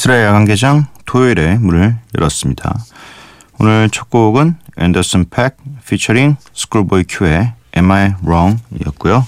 미쓰라의 0.00 0.24
야간 0.24 0.46
개장 0.46 0.86
토요일에 1.04 1.56
문을 1.58 1.96
열었습니다. 2.16 2.78
오늘 3.58 3.90
첫 3.90 4.08
곡은 4.08 4.54
앤더슨 4.78 5.26
팩 5.28 5.56
피처링 5.86 6.36
스쿨보이 6.54 7.04
큐의 7.06 7.52
Am 7.76 7.90
I 7.90 8.14
Wrong 8.24 8.62
이었고요. 8.80 9.26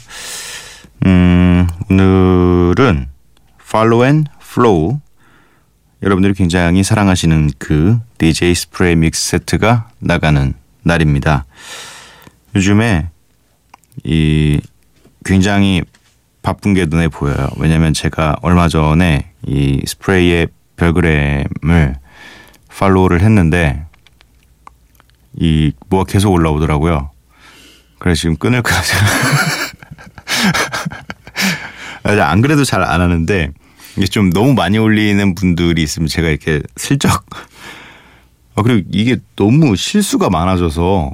음, 1.04 1.68
오늘은 1.90 3.08
Follow 3.60 4.04
and 4.04 4.30
Flow 4.40 4.98
여러분들이 6.02 6.32
굉장히 6.32 6.82
사랑하시는 6.82 7.50
그 7.58 7.98
DJ 8.16 8.54
스프레이 8.54 8.96
mix 8.96 9.30
set가 9.30 9.90
나가는 9.98 10.54
날입니다. 10.84 11.44
요즘에 12.54 13.10
이 14.04 14.60
굉장히 15.24 15.82
바쁜 16.40 16.72
게 16.72 16.86
눈에 16.86 17.08
보여요. 17.08 17.48
왜냐면 17.58 17.92
제가 17.92 18.36
얼마 18.40 18.68
전에 18.68 19.32
이 19.46 19.82
스프레이의 19.86 20.48
별그램을 20.82 21.96
팔로우를 22.68 23.20
했는데 23.22 23.84
이 25.38 25.72
뭐가 25.88 26.10
계속 26.10 26.32
올라오더라고요. 26.32 27.10
그래서 27.98 28.22
지금 28.22 28.36
끊을까 28.36 28.74
안 32.02 32.42
그래도 32.42 32.64
잘 32.64 32.82
안 32.82 33.00
하는데 33.00 33.52
이게 33.96 34.06
좀 34.06 34.30
너무 34.30 34.54
많이 34.54 34.78
올리는 34.78 35.34
분들이 35.36 35.82
있으면 35.82 36.08
제가 36.08 36.28
이렇게 36.28 36.60
슬쩍 36.76 37.24
아 38.56 38.62
그리고 38.62 38.86
이게 38.90 39.18
너무 39.36 39.76
실수가 39.76 40.30
많아져서 40.30 41.12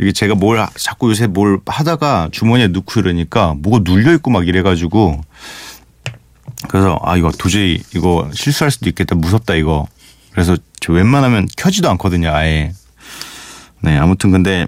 이게 0.00 0.10
제가 0.10 0.34
뭘 0.34 0.66
자꾸 0.74 1.10
요새 1.10 1.28
뭘 1.28 1.60
하다가 1.66 2.30
주머니에 2.32 2.66
넣고 2.68 2.98
이러니까 2.98 3.54
뭐가 3.58 3.80
눌려 3.84 4.12
있고 4.14 4.30
막 4.32 4.48
이래가지고 4.48 5.20
그래서 6.68 6.98
아 7.02 7.16
이거 7.16 7.30
도저히 7.30 7.82
이거 7.94 8.30
실수할 8.32 8.70
수도 8.70 8.88
있겠다. 8.88 9.14
무섭다 9.14 9.54
이거. 9.54 9.86
그래서 10.32 10.56
저 10.80 10.92
웬만하면 10.92 11.48
켜지도 11.56 11.90
않거든요 11.90 12.30
아예. 12.32 12.72
네 13.80 13.96
아무튼 13.96 14.30
근데 14.30 14.66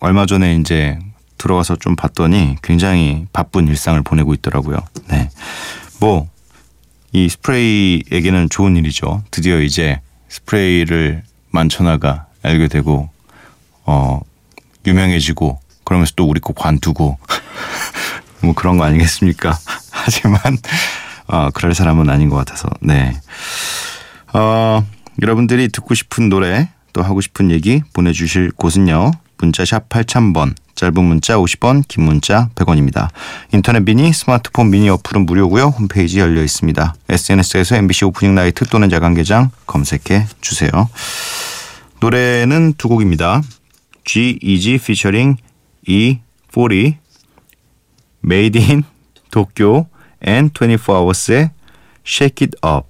얼마 0.00 0.26
전에 0.26 0.56
이제 0.56 0.98
들어가서 1.38 1.76
좀 1.76 1.96
봤더니 1.96 2.56
굉장히 2.62 3.26
바쁜 3.32 3.68
일상을 3.68 4.00
보내고 4.02 4.34
있더라고요. 4.34 4.78
네뭐 6.00 6.28
이 7.12 7.28
스프레이에게는 7.28 8.48
좋은 8.48 8.76
일이죠. 8.76 9.22
드디어 9.30 9.60
이제 9.60 10.00
스프레이를 10.28 11.24
만천하가 11.50 12.26
알게 12.42 12.68
되고 12.68 13.10
어 13.84 14.20
유명해지고 14.86 15.60
그러면서 15.84 16.12
또 16.16 16.26
우리 16.26 16.40
거 16.40 16.52
관두고. 16.52 17.18
뭐 18.42 18.54
그런 18.54 18.76
거 18.76 18.84
아니겠습니까? 18.84 19.56
하지만 19.90 20.40
어, 21.32 21.48
그럴 21.50 21.74
사람은 21.74 22.10
아닌 22.10 22.28
것 22.28 22.36
같아서 22.36 22.68
네. 22.80 23.18
어, 24.34 24.86
여러분들이 25.22 25.68
듣고 25.68 25.94
싶은 25.94 26.28
노래 26.28 26.68
또 26.92 27.02
하고 27.02 27.22
싶은 27.22 27.50
얘기 27.50 27.82
보내주실 27.94 28.52
곳은요. 28.52 29.12
문자 29.38 29.64
샵 29.64 29.88
8000번 29.88 30.54
짧은 30.74 31.02
문자 31.02 31.36
50원, 31.36 31.86
긴 31.88 32.04
문자 32.04 32.48
100원입니다. 32.54 33.08
인터넷 33.52 33.80
미니, 33.80 34.12
스마트폰 34.12 34.70
미니 34.70 34.88
어플은 34.90 35.26
무료고요. 35.26 35.66
홈페이지 35.66 36.18
열려 36.18 36.42
있습니다. 36.42 36.94
SNS에서 37.08 37.76
MBC 37.76 38.04
오프닝 38.06 38.34
나이트 38.34 38.66
또는 38.66 38.92
야간개장 38.92 39.50
검색해 39.66 40.26
주세요. 40.40 40.70
노래는 42.00 42.74
두 42.78 42.88
곡입니다. 42.88 43.42
G-Eazy 44.04 44.74
featuring 44.74 45.40
E40 45.86 46.96
Made 48.24 48.60
in 48.60 48.84
Tokyo 49.30 49.86
and 50.22 50.52
24 50.54 50.96
Hours의 50.96 51.50
Shake 52.04 52.46
It 52.46 52.56
Up 52.64 52.88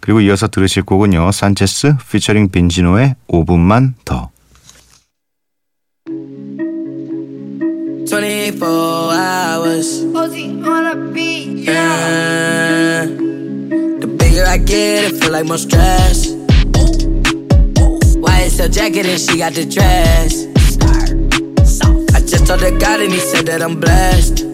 그리고 0.00 0.20
이어서 0.20 0.46
들으실 0.46 0.84
곡은요. 0.84 1.32
산체스 1.32 1.96
피처링 2.10 2.50
빈지노의 2.50 3.16
5분만 3.28 3.94
더 4.04 4.30
24 8.06 9.10
hours. 9.10 10.06
Posey 10.12 10.62
on 10.64 10.86
a 10.86 11.12
beat, 11.12 11.66
Yeah. 11.66 13.06
The 13.06 14.06
bigger 14.06 14.46
I 14.46 14.58
get, 14.58 15.10
it 15.10 15.16
feel 15.20 15.32
like 15.32 15.46
more 15.46 15.58
stress. 15.58 16.28
Why 18.22 18.42
is 18.46 18.58
her 18.60 18.68
jacket 18.68 19.06
and 19.06 19.18
she 19.20 19.38
got 19.38 19.54
the 19.54 19.66
dress? 19.66 20.46
I 22.14 22.20
just 22.20 22.46
told 22.46 22.60
the 22.60 22.70
God 22.78 23.00
and 23.00 23.12
he 23.12 23.18
said 23.18 23.46
that 23.46 23.60
I'm 23.60 23.80
blessed. 23.80 24.45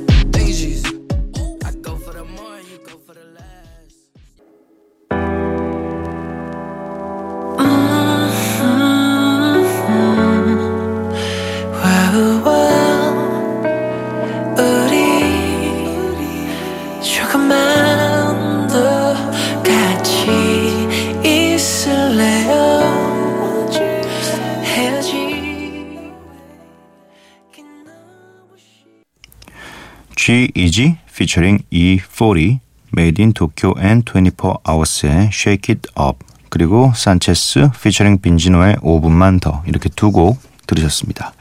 G-Eazy 30.33 30.97
featuring 31.11 31.63
E40 31.71 32.61
Made 32.97 33.23
in 33.23 33.35
Tokyo 33.35 33.75
and 33.79 34.03
24 34.11 34.61
Hours의 34.67 35.29
Shake 35.31 35.75
It 35.75 35.91
Up 36.01 36.25
그리고 36.49 36.91
산체스 36.95 37.69
featuring 37.75 38.23
빈지노의 38.23 38.77
5분만 38.77 39.43
더 39.43 39.63
이렇게 39.67 39.91
두 39.91 40.11
곡 40.11 40.41
들으셨습니다. 40.67 41.35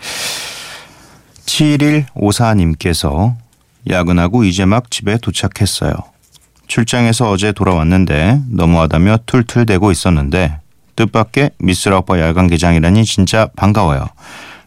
7154님께서 1.46 3.36
야근하고 3.90 4.44
이제 4.44 4.66
막 4.66 4.92
집에 4.92 5.18
도착했어요. 5.18 5.94
출장에서 6.68 7.30
어제 7.30 7.54
돌아왔는데 7.54 8.42
너무하다며 8.50 9.20
툴툴대고 9.26 9.92
있었는데 9.92 10.58
뜻밖의 10.98 11.52
미스라 11.60 12.00
오빠 12.00 12.20
야간 12.20 12.48
개장이라니 12.48 13.06
진짜 13.06 13.48
반가워요. 13.56 14.10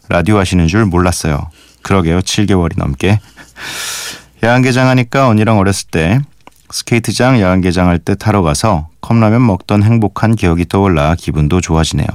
라디오 0.09 0.39
하시는 0.39 0.67
줄 0.67 0.85
몰랐어요. 0.85 1.51
그러게요. 1.83 2.21
7개월이 2.21 2.77
넘게. 2.77 3.19
야간 4.43 4.61
개장 4.61 4.87
하니까 4.87 5.27
언니랑 5.27 5.57
어렸을 5.57 5.87
때 5.89 6.19
스케이트장 6.71 7.39
야간 7.41 7.61
개장 7.61 7.87
할 7.87 7.99
때 7.99 8.15
타러 8.15 8.41
가서 8.41 8.89
컵라면 9.01 9.45
먹던 9.45 9.83
행복한 9.83 10.35
기억이 10.35 10.65
떠올라 10.67 11.15
기분도 11.15 11.61
좋아지네요. 11.61 12.07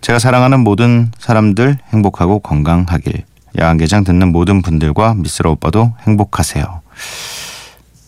제가 0.00 0.18
사랑하는 0.18 0.60
모든 0.60 1.12
사람들 1.18 1.78
행복하고 1.92 2.40
건강하길. 2.40 3.24
야간 3.58 3.76
개장 3.76 4.02
듣는 4.02 4.32
모든 4.32 4.62
분들과 4.62 5.14
미스라 5.14 5.50
오빠도 5.50 5.92
행복하세요. 6.06 6.80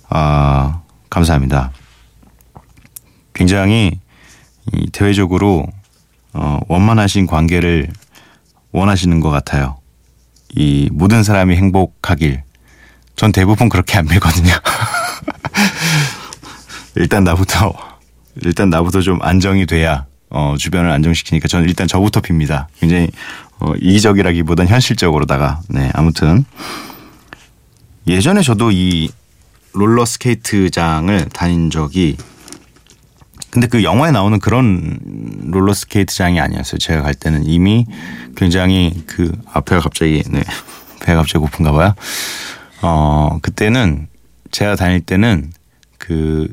아, 0.08 0.80
감사합니다. 1.10 1.70
굉장히 3.34 3.98
이 4.72 4.90
대외적으로 4.90 5.66
어, 6.32 6.60
원만하신 6.68 7.26
관계를 7.26 7.88
원하시는 8.72 9.20
것 9.20 9.30
같아요. 9.30 9.76
이 10.56 10.88
모든 10.92 11.22
사람이 11.22 11.56
행복하길. 11.56 12.42
전 13.16 13.32
대부분 13.32 13.68
그렇게 13.68 13.98
안 13.98 14.06
밀거든요. 14.06 14.52
일단 16.96 17.24
나부터 17.24 17.72
일단 18.42 18.70
나부터 18.70 19.00
좀 19.00 19.20
안정이 19.22 19.66
돼야 19.66 20.06
어, 20.30 20.56
주변을 20.58 20.90
안정시키니까 20.90 21.48
저는 21.48 21.68
일단 21.68 21.86
저부터 21.86 22.20
빕니다. 22.20 22.66
굉장히 22.80 23.08
어, 23.60 23.72
이기적이라기보단 23.76 24.66
현실적으로다가 24.66 25.60
네 25.68 25.90
아무튼 25.94 26.44
예전에 28.06 28.42
저도 28.42 28.70
이 28.72 29.10
롤러 29.72 30.04
스케이트장을 30.04 31.28
다닌 31.32 31.70
적이 31.70 32.16
근데 33.50 33.68
그 33.68 33.84
영화에 33.84 34.10
나오는 34.10 34.40
그런 34.40 34.98
롤러 35.44 35.74
스케이트장이 35.74 36.40
아니었어요. 36.40 36.78
제가 36.78 37.02
갈 37.02 37.14
때는 37.14 37.44
이미 37.44 37.86
굉장히 38.36 39.04
그 39.06 39.30
앞에가 39.52 39.80
갑자기 39.80 40.24
네 40.28 40.42
배가 41.00 41.20
갑자기 41.20 41.38
고픈가 41.38 41.70
봐요. 41.70 41.94
어 42.86 43.38
그때는 43.40 44.08
제가 44.50 44.76
다닐 44.76 45.00
때는 45.00 45.52
그 45.96 46.52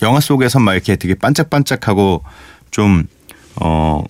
영화 0.00 0.20
속에서 0.20 0.58
막 0.58 0.72
이렇게 0.72 0.96
되게 0.96 1.14
반짝반짝하고 1.14 2.22
좀 2.70 3.06
어, 3.56 4.02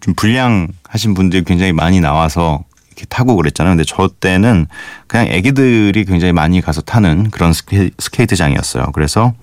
좀 0.00 0.14
불량하신 0.14 1.14
분들이 1.14 1.42
굉장히 1.42 1.72
많이 1.72 2.00
나와서 2.00 2.62
이렇게 2.88 3.06
타고 3.06 3.34
그랬잖아요. 3.34 3.72
근데 3.72 3.84
저 3.84 4.08
때는 4.08 4.66
그냥 5.08 5.26
애기들이 5.26 6.04
굉장히 6.04 6.32
많이 6.32 6.60
가서 6.60 6.80
타는 6.80 7.30
그런 7.30 7.52
스케, 7.52 7.90
스케이트장이었어요. 7.98 8.92
그래서 8.92 9.34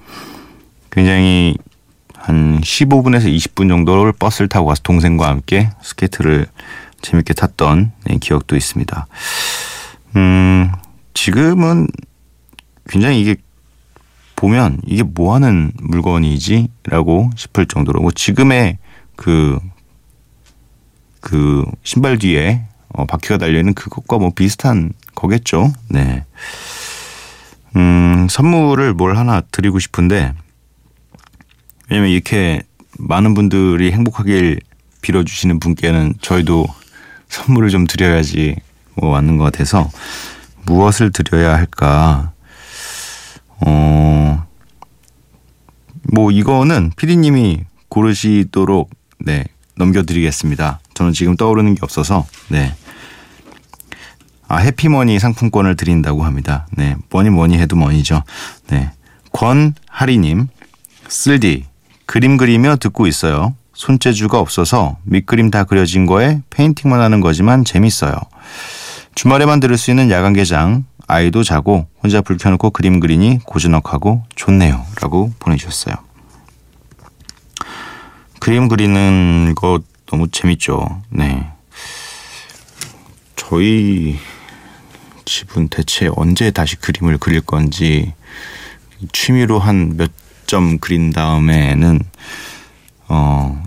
굉장히 0.90 1.58
한 2.16 2.62
15분에서 2.62 3.26
20분 3.26 3.68
정도를 3.68 4.14
버스를 4.14 4.48
타고 4.48 4.68
가서 4.68 4.82
동생과 4.84 5.28
함께 5.28 5.70
스케이트를 5.82 6.48
재밌게 7.02 7.34
탔던 7.34 7.92
네, 8.06 8.18
기억도 8.20 8.56
있습니다. 8.56 9.08
음, 10.16 10.72
지금은 11.16 11.88
굉장히 12.88 13.20
이게 13.20 13.36
보면 14.36 14.80
이게 14.86 15.02
뭐 15.02 15.34
하는 15.34 15.72
물건이지? 15.82 16.68
라고 16.84 17.32
싶을 17.36 17.66
정도로 17.66 18.02
뭐 18.02 18.12
지금의 18.12 18.78
그, 19.16 19.58
그 21.22 21.66
신발 21.84 22.20
뒤에 22.20 22.64
어, 22.90 23.06
바퀴가 23.06 23.38
달려 23.38 23.58
있는 23.58 23.74
그것과 23.74 24.20
뭐 24.20 24.30
비슷한 24.36 24.92
거겠죠. 25.16 25.74
네. 25.90 26.26
음, 27.76 28.28
선물을 28.30 28.94
뭘 28.94 29.18
하나 29.18 29.42
드리고 29.42 29.80
싶은데 29.80 30.34
왜냐면 31.90 32.12
이렇게 32.12 32.62
많은 33.00 33.34
분들이 33.34 33.92
행복하길 33.92 34.60
빌어주시는 35.02 35.60
분께는 35.60 36.14
저희도 36.22 36.68
선물을 37.30 37.70
좀 37.70 37.88
드려야지 37.88 38.56
뭐 38.96 39.12
맞는 39.12 39.38
것 39.38 39.46
같아서 39.46 39.90
무엇을 40.66 41.12
드려야 41.12 41.54
할까? 41.54 42.32
어, 43.66 44.46
뭐 46.14 46.32
이거는 46.32 46.92
피디님이 46.96 47.66
고르시도록 47.90 48.90
네 49.20 49.46
넘겨드리겠습니다. 49.76 50.80
저는 50.94 51.14
지금 51.14 51.36
떠오르는 51.36 51.76
게 51.76 51.80
없어서 51.84 52.26
네. 52.50 52.74
아 54.48 54.58
해피머니 54.58 55.20
상품권을 55.20 55.76
드린다고 55.76 56.24
합니다. 56.24 56.68
네 56.72 56.96
뭐니 57.10 57.30
뭐니 57.30 57.58
해도 57.58 57.76
뭐니죠. 57.76 58.24
네 58.68 58.92
권하리님 59.32 60.48
쓸디 61.08 61.66
그림 62.06 62.38
그리며 62.38 62.76
듣고 62.76 63.08
있어요. 63.08 63.56
손재주가 63.74 64.40
없어서 64.40 64.98
밑그림 65.04 65.52
다 65.52 65.64
그려진 65.66 66.06
거에 66.06 66.42
페인팅만 66.50 67.02
하는 67.02 67.20
거지만 67.20 67.66
재밌어요. 67.66 68.14
주말에만 69.16 69.60
들을 69.60 69.78
수 69.78 69.92
있는 69.92 70.12
야간 70.12 70.34
개장 70.34 70.86
아이도 71.08 71.44
자고 71.44 71.88
혼자 72.04 72.22
불 72.22 72.38
켜놓고 72.38 72.72
그림 72.72 73.00
그리니 73.00 73.40
고즈넉하고 73.46 74.24
좋네요. 74.36 74.86
라고 75.02 75.32
보내주셨어요. 75.40 75.96
그림 78.40 78.68
그리는 78.68 79.54
거 79.56 79.80
너무 80.06 80.28
재밌죠. 80.30 81.02
네. 81.10 81.48
저희 83.36 84.20
집은 85.26 85.70
대체 85.70 86.10
언제 86.16 86.52
다시 86.52 86.76
그림을 86.76 87.18
그릴 87.18 87.42
건지 87.42 88.14
취미로 89.12 89.60
한 89.60 89.98
몇 89.98 90.12
점 90.48 90.78
그린 90.78 91.10
다음에는 91.12 92.00
어 93.08 93.64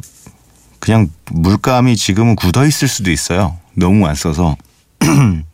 그냥 0.78 1.08
물감이 1.32 1.96
지금은 1.96 2.36
굳어 2.36 2.64
있을 2.64 2.86
수도 2.86 3.10
있어요. 3.10 3.56
너무 3.74 4.06
안 4.06 4.14
써서. 4.14 4.56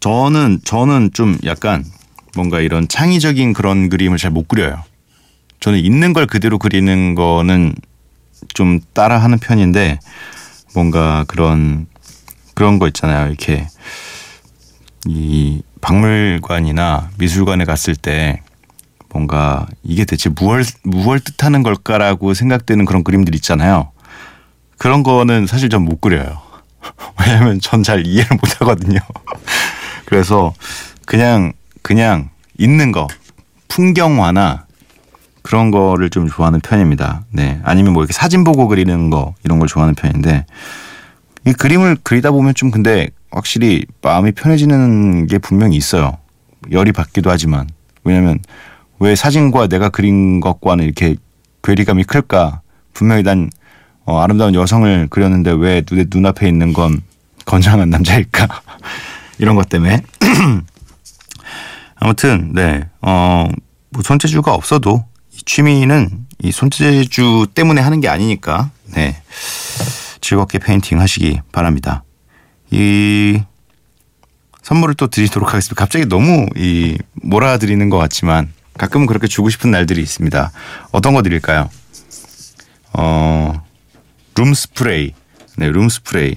저는 0.00 0.60
저는 0.64 1.10
좀 1.12 1.38
약간 1.44 1.84
뭔가 2.34 2.60
이런 2.60 2.86
창의적인 2.88 3.52
그런 3.52 3.88
그림을 3.88 4.18
잘 4.18 4.30
못 4.30 4.46
그려요. 4.48 4.82
저는 5.60 5.78
있는 5.78 6.12
걸 6.12 6.26
그대로 6.26 6.58
그리는 6.58 7.14
거는 7.14 7.74
좀 8.54 8.80
따라하는 8.92 9.38
편인데 9.38 9.98
뭔가 10.74 11.24
그런 11.26 11.86
그런 12.54 12.78
거 12.78 12.86
있잖아요. 12.88 13.28
이렇게 13.28 13.66
이 15.06 15.62
박물관이나 15.80 17.10
미술관에 17.18 17.64
갔을 17.64 17.94
때 17.96 18.42
뭔가 19.10 19.66
이게 19.82 20.04
대체 20.04 20.28
무얼 20.28 20.64
무얼 20.82 21.20
뜻하는 21.20 21.62
걸까라고 21.62 22.34
생각되는 22.34 22.84
그런 22.84 23.02
그림들 23.04 23.34
있잖아요. 23.36 23.90
그런 24.78 25.02
거는 25.02 25.46
사실 25.46 25.70
전 25.70 25.84
못 25.84 26.00
그려요. 26.00 26.42
왜냐하면 27.26 27.60
전 27.60 27.82
잘 27.82 28.06
이해를 28.06 28.36
못 28.36 28.60
하거든요. 28.60 28.98
그래서 30.04 30.54
그냥 31.06 31.52
그냥 31.82 32.30
있는 32.58 32.92
거 32.92 33.06
풍경화나 33.68 34.66
그런 35.42 35.70
거를 35.70 36.10
좀 36.10 36.28
좋아하는 36.28 36.60
편입니다. 36.60 37.24
네. 37.30 37.60
아니면 37.62 37.92
뭐 37.92 38.02
이렇게 38.02 38.12
사진 38.12 38.42
보고 38.44 38.66
그리는 38.66 39.10
거 39.10 39.34
이런 39.44 39.58
걸 39.58 39.68
좋아하는 39.68 39.94
편인데 39.94 40.46
이 41.46 41.52
그림을 41.52 41.98
그리다 42.02 42.30
보면 42.32 42.54
좀 42.54 42.70
근데 42.70 43.10
확실히 43.30 43.84
마음이 44.02 44.32
편해지는 44.32 45.26
게 45.26 45.38
분명히 45.38 45.76
있어요. 45.76 46.16
열이 46.72 46.90
받기도 46.92 47.30
하지만 47.30 47.68
왜냐면 48.02 48.40
왜 48.98 49.14
사진과 49.14 49.68
내가 49.68 49.88
그린 49.90 50.40
것과는 50.40 50.84
이렇게 50.84 51.16
괴리감이 51.62 52.04
클까? 52.04 52.60
분명히 52.92 53.22
난 53.22 53.50
어, 54.04 54.20
아름다운 54.20 54.54
여성을 54.54 55.08
그렸는데 55.10 55.50
왜 55.52 55.82
눈에 55.88 56.06
눈앞에 56.08 56.48
있는 56.48 56.72
건 56.72 57.00
건장한 57.46 57.88
남자일까? 57.88 58.46
이런 59.38 59.56
것 59.56 59.70
때문에 59.70 60.02
아무튼 61.96 62.52
네, 62.52 62.86
어, 63.00 63.48
뭐 63.88 64.02
손재주가 64.02 64.52
없어도 64.52 65.04
이 65.32 65.38
취미는 65.46 66.26
이 66.42 66.52
손재주 66.52 67.46
때문에 67.54 67.80
하는 67.80 68.00
게 68.00 68.08
아니니까 68.08 68.70
네 68.94 69.22
즐겁게 70.20 70.58
페인팅 70.58 71.00
하시기 71.00 71.40
바랍니다. 71.52 72.04
이 72.70 73.40
선물을 74.62 74.96
또 74.96 75.06
드리도록 75.06 75.50
하겠습니다. 75.50 75.78
갑자기 75.78 76.06
너무 76.06 76.48
이 76.56 76.98
몰아드리는 77.14 77.88
것 77.88 77.98
같지만 77.98 78.52
가끔은 78.76 79.06
그렇게 79.06 79.28
주고 79.28 79.48
싶은 79.48 79.70
날들이 79.70 80.02
있습니다. 80.02 80.50
어떤 80.92 81.14
거 81.14 81.22
드릴까요? 81.22 81.70
어, 82.92 83.62
룸 84.34 84.54
스프레이. 84.54 85.14
네, 85.56 85.70
룸 85.70 85.88
스프레이. 85.88 86.36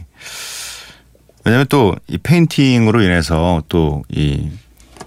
왜냐면 1.50 1.65
또 1.68 1.96
이 2.08 2.18
페인팅으로 2.18 3.01
인해서 3.01 3.63
또 3.70 4.03
이 4.10 4.50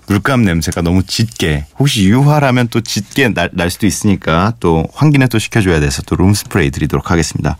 물감 0.08 0.42
냄새가 0.44 0.82
너무 0.82 1.04
짙게 1.04 1.66
혹시 1.78 2.08
유화라면 2.08 2.68
또 2.68 2.80
짙게 2.80 3.28
날, 3.28 3.50
날 3.52 3.70
수도 3.70 3.86
있으니까 3.86 4.52
또 4.58 4.84
환기는 4.92 5.28
또 5.28 5.38
시켜줘야 5.38 5.78
돼서 5.78 6.02
또 6.02 6.16
룸 6.16 6.34
스프레이 6.34 6.70
드리도록 6.72 7.10
하겠습니다. 7.12 7.56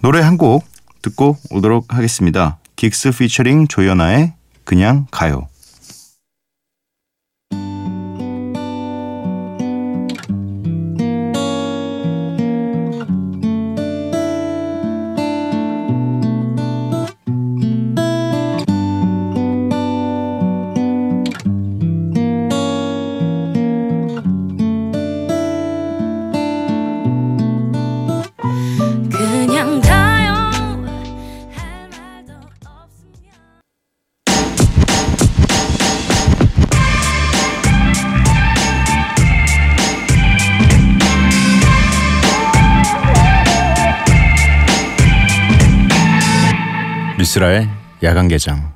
노래 0.00 0.20
한 0.22 0.38
곡 0.38 0.64
듣고 1.02 1.36
오도록 1.50 1.94
하겠습니다. 1.94 2.56
긱스 2.76 3.10
피처링 3.12 3.68
조연아의 3.68 4.32
그냥 4.64 5.06
가요. 5.10 5.46
미스라의 47.36 47.68
야간 48.02 48.28
개장. 48.28 48.72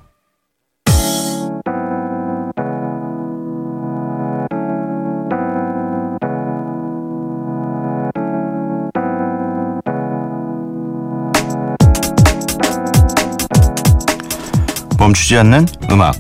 멈추지 14.99 15.39
않는 15.39 15.67
음악, 15.91 16.15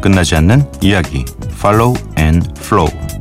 끝나지 0.00 0.34
않는 0.36 0.64
이야기. 0.80 1.26
Follow 1.52 1.94
and 2.18 2.48
Flow. 2.58 3.11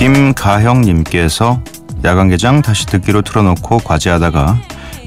김가형님께서 0.00 1.62
야간 2.04 2.30
개장 2.30 2.62
다시 2.62 2.86
듣기로 2.86 3.20
틀어놓고 3.20 3.80
과제하다가 3.80 4.58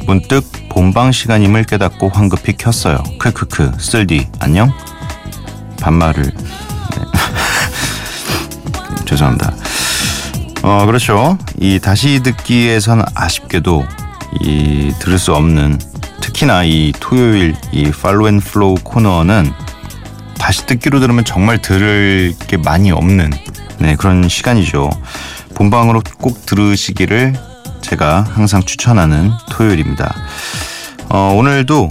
문득 0.06 0.44
본방 0.70 1.12
시간임을 1.12 1.64
깨닫고 1.64 2.10
황급히 2.10 2.54
켰어요. 2.54 3.02
크크크 3.18 3.72
쓸디 3.80 4.28
안녕? 4.40 4.72
반말을 5.82 6.24
네. 6.24 7.06
죄송합니다. 9.06 9.56
어 10.62 10.86
그렇죠. 10.86 11.40
이 11.60 11.80
다시 11.80 12.22
듣기에선 12.22 13.04
아쉽게도 13.16 13.84
이 14.42 14.94
들을 15.00 15.18
수 15.18 15.34
없는 15.34 15.80
특히나 16.22 16.66
이 16.66 16.94
토요일 17.00 17.56
이 17.72 17.90
Follow 17.90 18.28
and 18.28 18.40
Flow 18.40 18.76
코너는 18.84 19.54
다시 20.38 20.68
듣기로 20.68 21.00
들으면 21.00 21.26
정말 21.26 21.60
들을 21.60 22.36
게 22.46 22.58
많이 22.58 22.92
없는 22.92 23.32
네, 23.80 23.96
그런 23.96 24.28
시간이죠. 24.28 24.90
본방으로 25.56 26.02
꼭 26.20 26.46
들으시기를 26.46 27.34
제가 27.82 28.26
항상 28.30 28.64
추천하는 28.64 29.32
토요일입니다. 29.52 30.16
어, 31.10 31.34
오늘도 31.36 31.90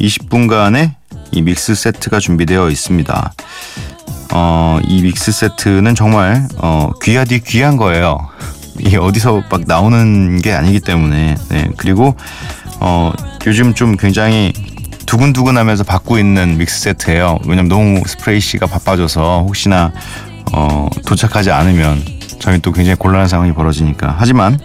20분간의 0.00 0.92
이 1.32 1.42
믹스 1.42 1.74
세트가 1.74 2.20
준비되어 2.20 2.68
있습니다. 2.70 3.32
어, 4.32 4.78
이 4.84 5.02
믹스 5.02 5.32
세트는 5.32 5.94
정말 5.94 6.46
어, 6.58 6.90
귀하디 7.02 7.40
귀한 7.40 7.76
거예요. 7.76 8.18
이게 8.78 8.96
어디서 8.96 9.44
막 9.50 9.62
나오는 9.66 10.40
게 10.42 10.52
아니기 10.52 10.80
때문에 10.80 11.36
네, 11.48 11.70
그리고 11.76 12.16
어, 12.80 13.12
요즘 13.46 13.74
좀 13.74 13.96
굉장히 13.96 14.52
두근두근하면서 15.06 15.84
받고 15.84 16.18
있는 16.18 16.58
믹스 16.58 16.80
세트예요. 16.80 17.38
왜냐면 17.46 17.68
너무 17.68 18.02
스프레이 18.04 18.40
씨가 18.40 18.66
바빠져서 18.66 19.44
혹시나 19.46 19.92
어, 20.52 20.88
도착하지 21.06 21.50
않으면 21.50 22.02
저희 22.38 22.58
또 22.60 22.72
굉장히 22.72 22.96
곤란한 22.96 23.28
상황이 23.28 23.52
벌어지니까 23.52 24.14
하지만 24.18 24.58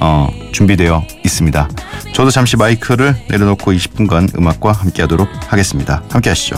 어, 0.00 0.28
준비되어 0.52 1.02
있습니다. 1.24 1.68
저도 2.12 2.30
잠시 2.30 2.56
마이크를 2.56 3.16
내려놓고 3.30 3.72
20분간 3.72 4.36
음악과 4.36 4.72
함께하도록 4.72 5.28
하겠습니다. 5.48 6.02
함께 6.10 6.30
하시죠. 6.30 6.56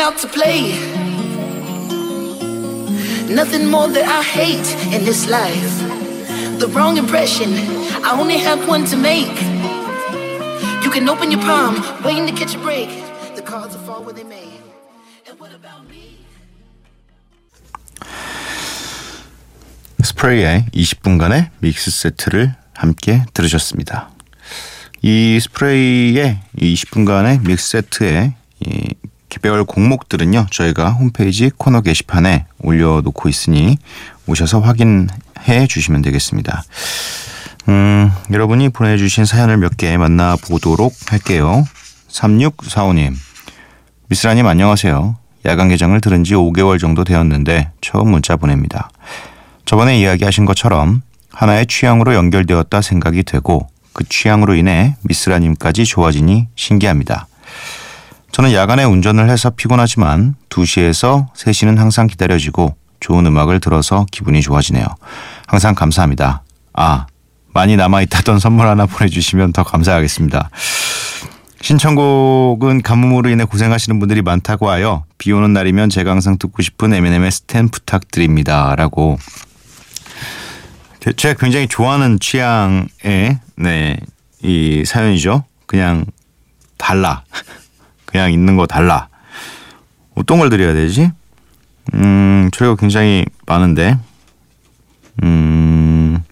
Out 0.00 0.16
to 0.16 0.26
play. 0.26 0.72
Nothing 3.28 3.66
more 3.66 3.88
that 3.88 4.06
I 4.08 4.22
hate 4.22 4.68
in 4.94 5.04
this 5.04 5.28
life. 5.28 5.72
The 6.58 6.68
wrong 6.68 6.96
impression, 6.96 7.52
I 8.02 8.16
only 8.18 8.38
have 8.38 8.66
one 8.66 8.86
to 8.86 8.96
make. 8.96 9.36
You 10.82 10.90
can 10.90 11.08
open 11.08 11.30
your 11.30 11.42
palm, 11.42 11.76
waiting 12.02 12.26
to 12.26 12.32
catch 12.32 12.54
a 12.54 12.58
break. 12.58 12.88
The 13.36 13.42
cards 13.42 13.76
will 13.76 13.84
fall 13.84 14.02
where 14.02 14.14
they 14.14 14.24
may. 14.24 14.48
And 15.28 15.38
what 15.38 15.52
about 15.52 15.86
me? 15.88 16.24
스프레이의 20.02 20.66
20분간의 20.72 21.50
믹스 21.60 21.90
세트를 21.90 22.54
함께 22.74 23.24
들으셨습니다. 23.34 24.10
이 25.02 25.38
스프레이의 25.40 26.40
이 26.58 26.74
20분간의 26.74 27.46
믹스 27.46 27.68
세트의 27.70 28.34
이 28.66 28.94
개별 29.30 29.64
곡목들은요 29.64 30.46
저희가 30.50 30.90
홈페이지 30.90 31.50
코너 31.56 31.80
게시판에 31.80 32.46
올려놓고 32.58 33.28
있으니 33.28 33.78
오셔서 34.26 34.60
확인해 34.60 35.66
주시면 35.68 36.02
되겠습니다. 36.02 36.62
음, 37.68 38.10
여러분이 38.32 38.68
보내주신 38.70 39.24
사연을 39.24 39.56
몇 39.56 39.76
개 39.76 39.96
만나보도록 39.96 40.92
할게요. 41.08 41.64
3645님 42.10 43.14
미스라님 44.08 44.46
안녕하세요. 44.46 45.16
야간 45.46 45.68
개장을 45.68 45.98
들은 46.00 46.24
지 46.24 46.34
5개월 46.34 46.78
정도 46.78 47.04
되었는데 47.04 47.70
처음 47.80 48.10
문자 48.10 48.36
보냅니다. 48.36 48.90
저번에 49.64 49.98
이야기하신 50.00 50.44
것처럼 50.44 51.02
하나의 51.32 51.66
취향으로 51.66 52.14
연결되었다 52.14 52.82
생각이 52.82 53.22
되고 53.22 53.68
그 53.92 54.04
취향으로 54.08 54.54
인해 54.54 54.96
미스라님까지 55.04 55.84
좋아지니 55.84 56.48
신기합니다. 56.56 57.28
저는 58.32 58.52
야간에 58.52 58.84
운전을 58.84 59.28
해서 59.28 59.50
피곤하지만 59.50 60.36
2시에서 60.48 61.32
3시는 61.34 61.76
항상 61.76 62.06
기다려지고 62.06 62.76
좋은 63.00 63.26
음악을 63.26 63.60
들어서 63.60 64.06
기분이 64.10 64.40
좋아지네요. 64.40 64.84
항상 65.46 65.74
감사합니다. 65.74 66.42
아, 66.72 67.06
많이 67.52 67.76
남아있다던 67.76 68.38
선물 68.40 68.66
하나 68.66 68.86
보내주시면 68.86 69.52
더 69.52 69.64
감사하겠습니다. 69.64 70.50
신청곡은 71.62 72.82
가뭄으로 72.82 73.28
인해 73.28 73.44
고생하시는 73.44 73.98
분들이 73.98 74.22
많다고 74.22 74.70
하여 74.70 75.04
비 75.18 75.32
오는 75.32 75.52
날이면 75.52 75.90
제가 75.90 76.10
항상 76.10 76.38
듣고 76.38 76.62
싶은 76.62 76.94
M&M의 76.94 77.30
스탠 77.30 77.68
부탁드립니다. 77.68 78.74
라고 78.76 79.18
제가 81.16 81.38
굉장히 81.38 81.66
좋아하는 81.68 82.18
취향의 82.18 83.40
네, 83.56 83.96
이 84.42 84.84
사연이죠. 84.86 85.44
그냥 85.66 86.06
달라. 86.78 87.24
그냥 88.10 88.32
있는 88.32 88.56
거 88.56 88.66
달라. 88.66 89.08
어떤 90.14 90.38
걸 90.38 90.50
드려야 90.50 90.74
되지? 90.74 91.10
음, 91.94 92.50
저희가 92.52 92.76
굉장히 92.76 93.24
많은데. 93.46 93.98
음. 95.22 96.22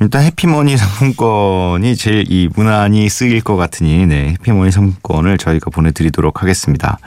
일단 0.00 0.22
해피머니 0.22 0.76
상품권이 0.78 1.96
제일 1.96 2.30
이 2.30 2.48
무난히 2.54 3.08
쓰일 3.08 3.40
것 3.40 3.56
같으니 3.56 4.06
네, 4.06 4.30
해피머니 4.30 4.70
상품권을 4.70 5.38
저희가 5.38 5.70
보내드리도록 5.70 6.42
하겠습니다. 6.42 6.98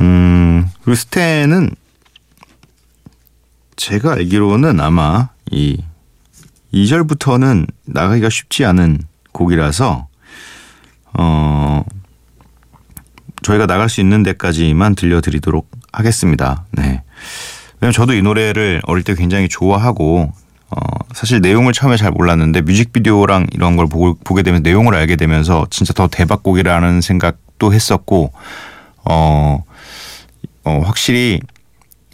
음, 0.00 0.68
그리고 0.82 0.96
스테는 0.96 1.70
제가 3.76 4.12
알기로는 4.12 4.80
아마 4.80 5.30
이 5.50 5.82
2절부터는 6.74 7.66
나가기가 7.86 8.28
쉽지 8.30 8.64
않은 8.64 9.00
곡이라서 9.32 10.09
어 11.14 11.82
저희가 13.42 13.66
나갈 13.66 13.88
수 13.88 14.00
있는 14.00 14.22
데까지만 14.22 14.94
들려드리도록 14.94 15.70
하겠습니다. 15.92 16.64
네. 16.72 17.02
왜냐면 17.80 17.92
저도 17.92 18.14
이 18.14 18.22
노래를 18.22 18.82
어릴 18.84 19.02
때 19.02 19.14
굉장히 19.14 19.48
좋아하고 19.48 20.32
어 20.70 20.80
사실 21.12 21.40
내용을 21.40 21.72
처음에 21.72 21.96
잘 21.96 22.10
몰랐는데 22.12 22.60
뮤직비디오랑 22.62 23.46
이런 23.52 23.76
걸 23.76 23.86
보고, 23.86 24.14
보게 24.22 24.42
되면 24.42 24.62
내용을 24.62 24.94
알게 24.94 25.16
되면서 25.16 25.66
진짜 25.70 25.92
더 25.92 26.06
대박곡이라는 26.06 27.00
생각도 27.00 27.72
했었고 27.72 28.32
어, 29.04 29.64
어 30.64 30.80
확실히 30.84 31.40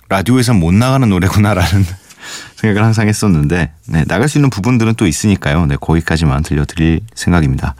라디오에선 0.08 0.58
못 0.58 0.72
나가는 0.72 1.08
노래구나라는 1.08 1.84
생각을 2.56 2.84
항상 2.84 3.08
했었는데 3.08 3.72
네, 3.88 4.04
나갈 4.06 4.28
수 4.28 4.38
있는 4.38 4.50
부분들은 4.50 4.94
또 4.94 5.06
있으니까요. 5.06 5.66
네, 5.66 5.76
거기까지만 5.80 6.42
들려드릴 6.42 7.00
생각입니다. 7.14 7.74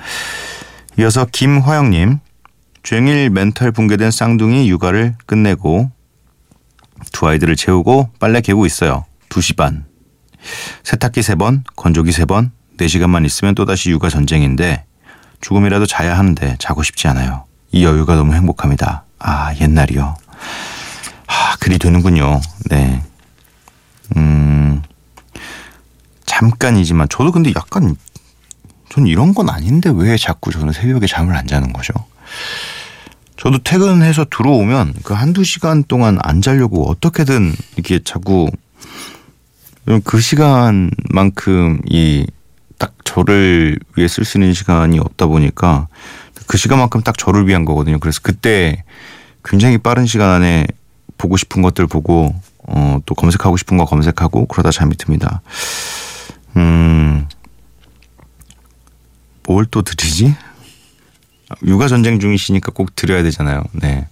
이어서 0.99 1.27
김화영님 1.31 2.21
쟁일 2.83 3.31
멘탈 3.31 3.73
붕괴된 3.73 4.11
쌍둥이 4.11 4.69
육아를 4.71 5.15
끝내고 5.27 5.91
두 7.13 7.29
아이들을 7.29 7.57
재우고 7.57 8.11
빨래 8.19 8.41
개고 8.41 8.65
있어요. 8.65 9.05
2시 9.29 9.57
반. 9.57 9.85
세탁기 10.85 11.21
3번, 11.21 11.65
건조기 11.75 12.11
3번, 12.13 12.51
4시간만 12.79 13.27
있으면 13.27 13.55
또다시 13.55 13.91
육아 13.91 14.09
전쟁인데 14.09 14.85
조금이라도 15.41 15.87
자야 15.87 16.17
하는데 16.17 16.57
자고 16.59 16.83
싶지 16.83 17.09
않아요. 17.09 17.45
이 17.73 17.85
여유가 17.85 18.15
너무 18.15 18.35
행복합니다. 18.35 19.05
아, 19.19 19.55
옛날이요. 19.61 20.17
아, 21.27 21.57
그리 21.61 21.79
되는군요. 21.79 22.41
네. 22.71 23.03
음, 24.17 24.83
잠깐이지만 26.25 27.09
저도 27.09 27.33
근데 27.33 27.53
약간 27.57 27.97
전 28.97 29.07
이런 29.07 29.33
건 29.35 29.49
아닌데 29.49 29.93
왜 29.95 30.17
자꾸 30.17 30.51
저는 30.51 30.73
새벽에 30.73 31.07
잠을 31.07 31.37
안 31.37 31.47
자는 31.47 31.73
거죠? 31.73 31.93
저도 33.37 33.59
퇴근해서 33.59 34.25
들어오면 34.25 34.95
그 35.05 35.15
한두 35.15 35.45
시간 35.45 35.85
동안 35.85 36.19
안 36.23 36.43
자려고 36.43 36.91
어떻게든 36.91 37.55
이렇게 37.77 38.01
자꾸 38.03 38.51
그 40.05 40.21
시간만큼 40.21 41.83
이 41.87 42.27
딱 42.79 42.93
저를 43.05 43.79
위해 43.97 44.09
쓸 44.09 44.25
수 44.25 44.39
있는 44.39 44.53
시간이 44.53 44.99
없다 44.99 45.27
보니까 45.27 45.89
그 46.47 46.57
시간만큼 46.59 47.03
딱 47.03 47.17
저를 47.19 47.49
위한 47.49 47.65
거거든요. 47.65 47.99
그래서 47.99 48.21
그때 48.23 48.85
굉장히 49.45 49.79
빠른 49.79 50.07
시간 50.07 50.31
안에 50.31 50.67
보고 51.19 51.37
싶은 51.37 51.63
것들 51.63 51.87
보고 51.87 52.35
어, 52.69 52.99
또 53.07 53.15
검색하고 53.15 53.57
싶은 53.57 53.77
거 53.77 53.85
검색하고 53.85 54.47
그러다 54.47 54.71
잠이 54.71 54.97
듭니다. 54.97 55.41
음, 56.57 57.27
뭘 59.47 59.67
또 59.71 59.83
드리지? 59.83 60.35
육아 61.65 61.89
전쟁 61.89 62.19
중이시니까 62.19 62.73
꼭 62.73 62.95
드려야 62.97 63.23
되잖아요. 63.23 63.63
네. 63.73 64.09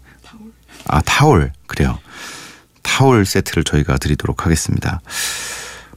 아, 0.86 1.00
타올. 1.00 1.52
그래요. 1.66 1.98
타올 2.82 3.24
세트를 3.24 3.64
저희가 3.64 3.96
드리도록 3.98 4.44
하겠습니다. 4.44 5.00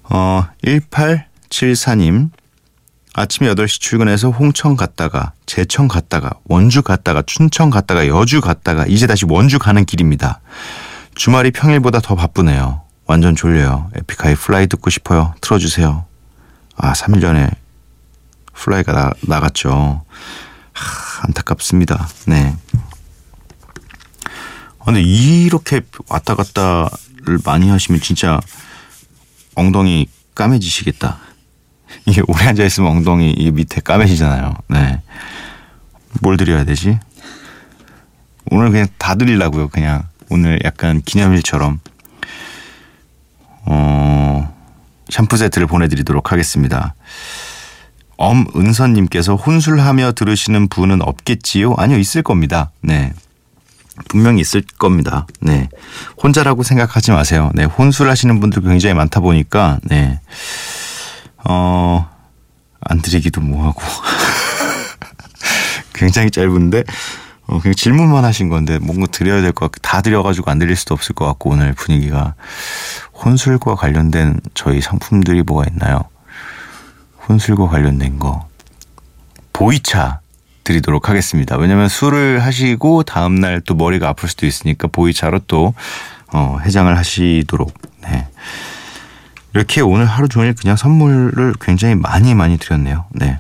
어, 0.03 0.48
1874님. 0.63 2.29
아침 3.13 3.48
8시 3.48 3.79
출근해서 3.82 4.29
홍천 4.29 4.75
갔다가 4.77 5.34
제천 5.48 5.88
갔다가 5.88 6.32
원주 6.46 6.84
갔다가 6.84 7.24
춘천 7.25 7.72
갔다가 7.72 8.08
여주 8.08 8.41
갔다가 8.41 8.86
이제 8.88 9.08
다시 9.08 9.25
원주 9.27 9.58
가는 9.58 9.84
길입니다. 9.86 10.39
주말이 11.15 11.50
평일보다 11.50 12.00
더 12.00 12.13
바쁘네요. 12.15 12.84
완전 13.08 13.36
졸려요. 13.36 13.89
에픽하이 13.96 14.36
Fly 14.36 14.67
듣고 14.67 14.91
싶어요. 14.91 15.34
틀어주세요. 15.41 16.06
아, 16.75 16.94
3일 16.94 17.22
전에 17.22 17.50
Fly가 18.57 18.91
나, 18.91 19.11
나갔죠. 19.21 20.03
하, 20.73 21.25
안타깝습니다. 21.27 22.07
네. 22.25 22.55
아, 24.79 24.85
근데 24.85 25.01
이렇게 25.01 25.81
왔다 26.09 26.35
갔다를 26.35 27.39
많이 27.45 27.69
하시면 27.69 28.01
진짜 28.01 28.39
엉덩이 29.55 30.07
까매지시겠다. 30.35 31.17
이게 32.05 32.21
오래 32.27 32.45
앉아 32.47 32.63
있으면 32.63 32.91
엉덩이 32.91 33.31
이 33.31 33.51
밑에 33.51 33.81
까매지잖아요. 33.81 34.55
네. 34.69 35.01
뭘 36.21 36.37
드려야 36.37 36.63
되지? 36.63 36.99
오늘 38.49 38.71
그냥 38.71 38.87
다 38.97 39.15
드리려고요. 39.15 39.69
그냥 39.69 40.07
오늘 40.29 40.59
약간 40.63 41.01
기념일처럼 41.01 41.79
어 43.65 44.53
샴푸 45.09 45.37
세트를 45.37 45.67
보내드리도록 45.67 46.31
하겠습니다. 46.31 46.95
엄은선님께서 48.17 49.36
혼술하며 49.36 50.13
들으시는 50.13 50.69
분은 50.69 51.01
없겠지요? 51.01 51.75
아니요, 51.77 51.97
있을 51.97 52.24
겁니다. 52.24 52.71
네. 52.81 53.13
분명히 54.09 54.41
있을 54.41 54.63
겁니다. 54.77 55.25
네. 55.39 55.69
혼자라고 56.21 56.63
생각하지 56.63 57.12
마세요. 57.12 57.51
네. 57.53 57.63
혼술하시는 57.63 58.39
분들 58.39 58.63
굉장히 58.63 58.95
많다 58.95 59.19
보니까, 59.19 59.79
네. 59.83 60.19
어, 61.45 62.09
안 62.81 63.01
드리기도 63.01 63.41
뭐하고. 63.41 63.81
굉장히 65.93 66.29
짧은데, 66.29 66.83
어, 67.47 67.59
그냥 67.59 67.74
질문만 67.75 68.24
하신 68.25 68.50
건데, 68.50 68.77
뭔가 68.79 69.07
드려야 69.07 69.41
될 69.41 69.51
것 69.51 69.71
같고, 69.71 69.79
다 69.81 70.01
드려가지고 70.01 70.51
안 70.51 70.59
드릴 70.59 70.75
수도 70.75 70.93
없을 70.93 71.15
것 71.15 71.25
같고, 71.25 71.51
오늘 71.51 71.74
분위기가. 71.74 72.36
혼술과 73.24 73.75
관련된 73.75 74.39
저희 74.53 74.79
상품들이 74.81 75.41
뭐가 75.41 75.65
있나요? 75.71 76.01
혼술과 77.29 77.67
관련된 77.67 78.19
거. 78.19 78.48
보이차 79.53 80.19
드리도록 80.63 81.10
하겠습니다. 81.10 81.57
왜냐면 81.57 81.87
술을 81.87 82.44
하시고 82.44 83.03
다음날 83.03 83.61
또 83.61 83.74
머리가 83.75 84.09
아플 84.09 84.27
수도 84.29 84.46
있으니까 84.46 84.87
보이차로 84.87 85.40
또, 85.48 85.74
어, 86.33 86.57
해장을 86.63 86.96
하시도록, 86.98 87.74
네. 88.03 88.27
이렇게 89.53 89.81
오늘 89.81 90.05
하루 90.05 90.27
종일 90.27 90.53
그냥 90.53 90.75
선물을 90.75 91.55
굉장히 91.61 91.96
많이 91.96 92.35
많이 92.35 92.57
드렸네요. 92.57 93.05
네. 93.11 93.40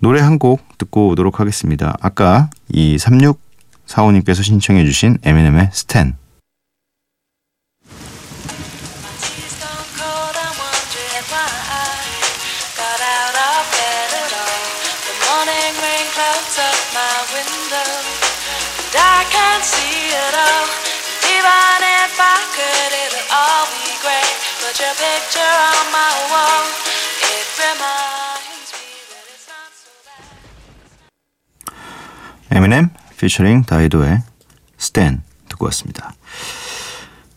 노래 0.00 0.20
한 0.20 0.38
곡 0.38 0.78
듣고 0.78 1.08
오도록 1.08 1.38
하겠습니다. 1.38 1.94
아까 2.00 2.50
이 2.68 2.96
3645님께서 2.96 4.42
신청해 4.42 4.84
주신 4.84 5.18
에미넴의 5.22 5.68
스탠. 5.72 6.16
에미넴 32.50 32.90
피처링 33.18 33.64
다이도의 33.64 34.22
스탠 34.78 35.22
듣고 35.48 35.66
왔습니다. 35.66 36.14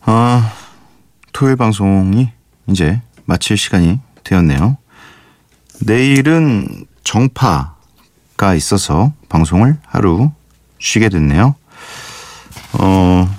어, 0.06 0.42
토요일 1.32 1.56
방송이 1.56 2.30
이제 2.68 3.02
마칠 3.26 3.58
시간이 3.58 4.00
되었네요. 4.24 4.78
내일은 5.80 6.86
정파가 7.04 8.54
있어서 8.56 9.12
방송을 9.28 9.78
하루 9.84 10.30
쉬게 10.78 11.10
됐네요. 11.10 11.54
어, 12.72 13.36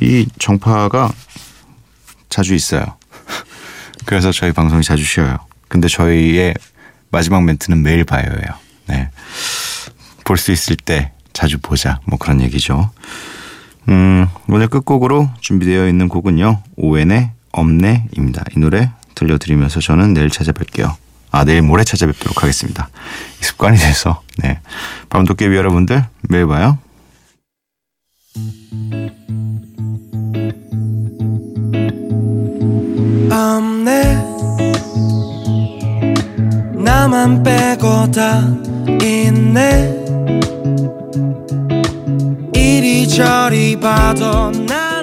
이 0.00 0.26
정파가 0.38 1.12
자주 2.32 2.54
있어요. 2.54 2.84
그래서 4.06 4.32
저희 4.32 4.52
방송이 4.52 4.82
자주 4.82 5.04
쉬어요. 5.04 5.38
근데 5.68 5.86
저희의 5.86 6.54
마지막 7.10 7.44
멘트는 7.44 7.82
매일 7.82 8.04
봐요예요. 8.04 8.48
네. 8.88 9.10
볼 10.24 10.38
수 10.38 10.50
있을 10.50 10.76
때 10.76 11.12
자주 11.34 11.58
보자. 11.60 12.00
뭐 12.06 12.18
그런 12.18 12.40
얘기죠. 12.40 12.90
음, 13.88 14.26
오늘 14.48 14.68
끝곡으로 14.68 15.28
준비되어 15.40 15.88
있는 15.88 16.08
곡은요. 16.08 16.62
오웬의 16.76 17.30
없네입니다. 17.52 18.44
이 18.56 18.60
노래 18.60 18.90
들려드리면서 19.14 19.80
저는 19.80 20.14
내일 20.14 20.28
찾아뵐게요. 20.28 20.94
아, 21.32 21.44
내일 21.44 21.62
모레 21.62 21.84
찾아뵙도록 21.84 22.42
하겠습니다. 22.42 22.88
이 23.40 23.44
습관이 23.44 23.76
돼서, 23.78 24.22
네. 24.38 24.60
밤도깨비 25.10 25.54
여러분들, 25.54 26.04
매일 26.28 26.46
봐요. 26.46 26.78
없네. 33.30 34.18
나만 36.74 37.42
빼고 37.42 38.10
다 38.10 38.42
있네. 39.02 40.02
이리저리 42.54 43.78
봐도 43.78 44.50
나 44.66 45.01